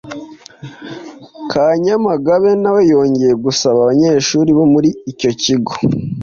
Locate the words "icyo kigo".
5.11-5.73